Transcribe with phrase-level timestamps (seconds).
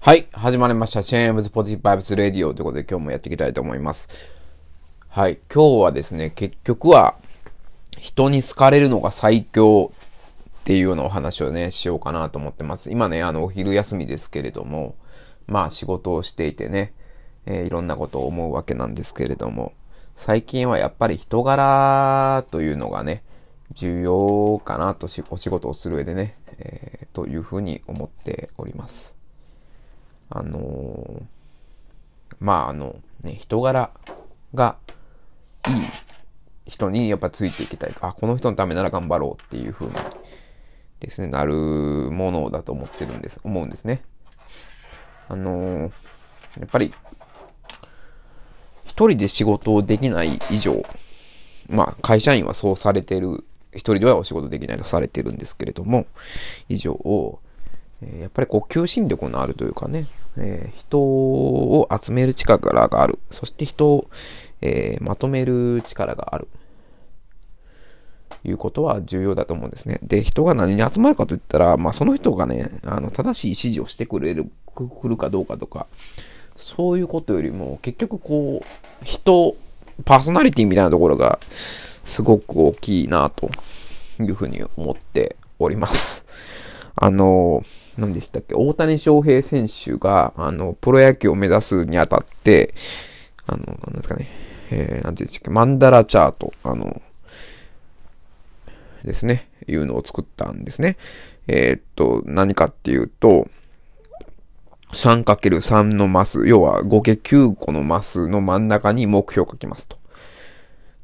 [0.00, 1.02] はい、始まりました。
[1.02, 4.08] シェーンエムズポジティブバイブスレディオということで今日もやっていきたいと思います。
[5.08, 7.16] はい、今日はですね、結局は
[7.98, 9.90] 人に好かれるのが最強
[10.60, 12.92] っていうようなお話をね、しようかなと思ってます。
[12.92, 14.94] 今ね、あの、お昼休みですけれども、
[15.48, 16.94] まあ仕事をしていてね、
[17.44, 19.72] えーいろんなことを思うわけなんですけれども、
[20.14, 23.24] 最近はやっぱり人柄というのがね、
[23.72, 29.17] 重要かなとしお仕事をする上でね、えーというふうに思っております。
[30.30, 31.22] あのー
[32.40, 33.90] まああの、ね、人柄
[34.54, 34.76] が
[35.66, 35.74] いい
[36.66, 37.94] 人にやっぱついていきたい。
[38.00, 39.92] あ、この人のためなら頑張ろうっていう風に
[41.00, 41.54] ですね、なる
[42.12, 44.02] ものだと思ってるんです、思うんですね。
[45.28, 45.92] あのー
[46.60, 46.92] やっぱり、
[48.84, 50.82] 一人で仕事をできない以上、
[51.68, 56.06] まあ会社員はそうされてる、一人ではお仕事できないとされてるんですけれども、
[56.68, 57.40] 以上を、
[58.02, 60.06] えやっぱりこう求心力のあるというかね、
[60.36, 63.18] えー人を集める力がある。
[63.30, 64.10] そして人を、
[64.60, 66.48] えーまとめる力がある。
[68.44, 69.98] いうことは重要だと思うんですね。
[70.02, 75.86] で、人が何に集まるかといったら、まあその人がね、あの、正しい指示をしてくれる、くるかどうかとか、
[76.56, 79.56] そういうことよりも、結局こう、人、
[80.04, 81.38] パーソナリティみたいなところが、
[82.04, 83.50] すごく大きいな、と
[84.20, 86.24] いうふうに思っております。
[86.96, 87.64] あの、
[87.98, 92.74] 何でしたっけ、大谷翔平選手が、あの、プロ野球を目指すにあたって、
[93.46, 94.28] あの、なんですかね、
[94.70, 97.02] えー、なんていうんでしたっけ、マンダラチャート、あの、
[99.04, 100.96] ですね、いうのを作ったんですね。
[101.48, 103.48] えーっと、何かっていうと、
[104.92, 109.98] 3×3 のマス、要は合計9個のマスの真ん中に目標を書きますと。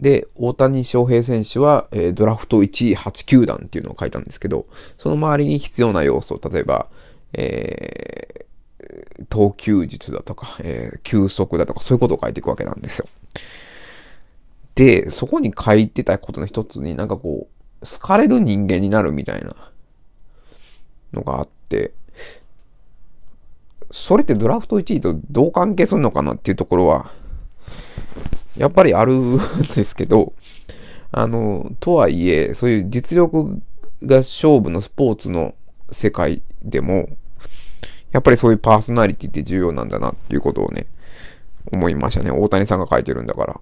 [0.00, 6.88] で、大谷翔平選手は、えードラフト1位8球団っていうのを書いたんですけど、その周りに必要な要素、例えば、
[7.34, 8.50] えー
[9.28, 13.06] 投球術だとか、えー球速だとか、そういうことを書いていくわけなんですよ。
[14.74, 17.48] で、そこに書いてたことの一つになんかこ
[17.82, 19.54] う、好かれる人間になるみたいな
[21.12, 21.92] のがあって、
[23.92, 27.12] それってドラフト1位とどう関係するのかなっていうところは、
[28.60, 29.38] やっぱりあるん
[29.74, 30.34] ですけど、
[31.12, 33.58] あの、とはいえ、そういう実力
[34.02, 35.54] が勝負のスポーツの
[35.90, 37.08] 世界でも、
[38.12, 40.86] やっぱりそういうパーソナリティって重要なんだなっていうことをね、
[41.72, 42.30] 思いましたね。
[42.30, 43.60] 大谷さんが書いてるんだから。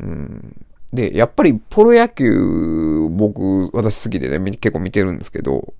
[0.00, 0.66] うん。
[0.92, 5.74] で、やっぱりプロ野球、僕、私好きでね、結構見てるんですけど、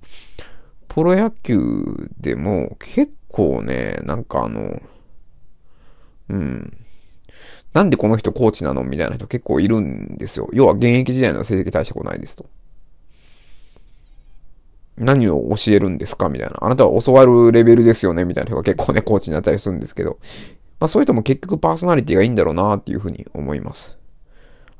[0.89, 4.81] プロ野球でも結構ね、なんかあの、
[6.31, 6.77] うん。
[7.73, 10.49] なんでこの人コーチなのみたいな人結構いるんですよ。
[10.53, 12.45] 要は現役時代の成績大したことないですと。
[14.97, 16.57] 何を教えるんですかみたいな。
[16.61, 20.19] あなたは教わるレベルですよねみたいな人が結構ね、コーチになったりするんですけど。
[20.79, 23.97] まあそういう人も結局パーソナリティがいいんだろうなっていうふうに思います。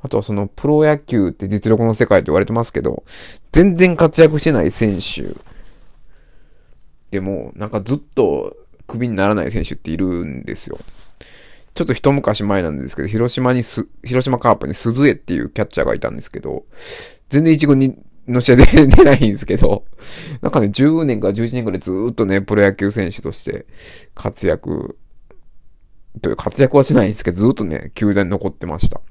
[0.04, 3.04] あとはそのプロ野球って実力の世界と言われてますけど、
[3.52, 5.36] 全然活躍してない選手
[7.12, 8.56] でも、なんかずっと
[8.88, 10.80] クビにならない選手っているんですよ。
[11.74, 16.66] ちょっと一昔前なんですけど、広島にす、広島カープに鈴江っていうキャッチャーがいたんですけど、
[17.30, 19.86] 全然一軍に、の試合で出ないんですけど、
[20.42, 23.66] なんかね、10年か11年くらいずっとね、プロ野球選手として
[24.14, 24.98] 活躍、
[26.22, 29.02] という活躍はしないんですけど、ずっとね、球団に残ってました。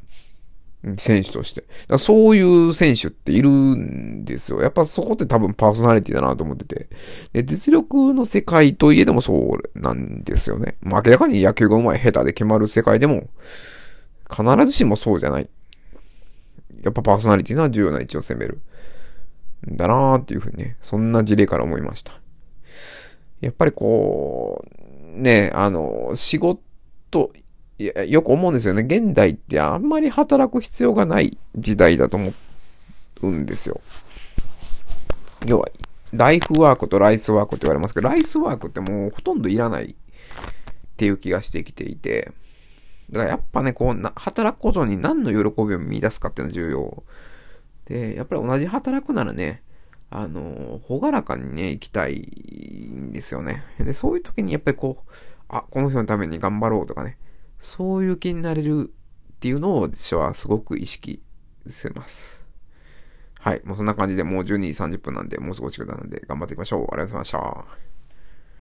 [0.96, 1.64] 選手として。
[1.88, 4.62] だそういう選手っているんですよ。
[4.62, 6.88] やっぱそこって多分パーソナリティだなと思ってて。
[7.32, 10.76] で、実力の世界といえどもそうなんですよね。
[10.80, 13.28] まあ明らかに野球が上手い下手で決まる世界でも、
[14.30, 15.48] 必ずしもそうじゃない。
[16.82, 18.60] やっぱパーソナリティのは重要な位置を攻める。
[19.70, 22.12] んだなーっていうふうにね、そんな事例から思いました。
[23.40, 24.64] やっぱりこ
[25.16, 27.32] う、ね、あの、仕事、
[27.80, 28.82] よく思うんですよね。
[28.82, 32.32] 現代ってあんまり働く必要がない時代だと思
[33.22, 33.80] うんですよ。
[35.46, 35.68] 要は、
[36.12, 39.94] ライフワークとライスワークって言われますけど、ライスワークってもうほとんどいらないっ
[40.96, 42.32] ていう気がしてきていて、
[43.10, 47.02] だからやっぱね、こうな、働くことに何の喜びを見出すかっていうのが重要。
[47.86, 49.62] で、やっぱり同じ働くならね、
[50.10, 53.64] あの、ほがらかにね、行きたいんですよね。
[53.78, 55.12] で、そういう時にやっぱりこう、
[55.48, 57.16] あ、この人のために頑張ろうとかね、
[57.60, 58.92] そういう気になれる
[59.34, 61.22] っていうのを私はすごく意識
[61.68, 62.44] してます。
[63.38, 63.62] はい。
[63.64, 66.80] もうそんな感じでもう12時30分なんで、もう少しくだなんで頑張っていきましょう。
[66.80, 67.89] ありがとうございました。